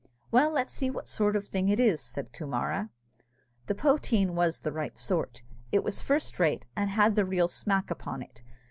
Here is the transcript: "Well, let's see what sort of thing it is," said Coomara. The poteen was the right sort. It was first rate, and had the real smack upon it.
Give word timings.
"Well, 0.31 0.49
let's 0.51 0.71
see 0.71 0.89
what 0.89 1.07
sort 1.07 1.35
of 1.35 1.47
thing 1.47 1.69
it 1.69 1.79
is," 1.79 2.01
said 2.01 2.33
Coomara. 2.33 2.89
The 3.67 3.75
poteen 3.75 4.31
was 4.33 4.61
the 4.61 4.71
right 4.71 4.97
sort. 4.97 5.43
It 5.71 5.83
was 5.83 6.01
first 6.01 6.39
rate, 6.39 6.65
and 6.75 6.89
had 6.89 7.13
the 7.13 7.23
real 7.23 7.47
smack 7.47 7.91
upon 7.91 8.23
it. 8.23 8.41